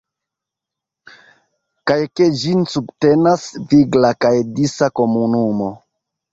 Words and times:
Kaj 1.91 1.99
ke 2.15 2.31
ĝin 2.41 2.65
subtenas 2.73 3.47
vigla 3.75 4.13
kaj 4.27 4.35
disa 4.59 4.93
komunumo. 5.03 5.73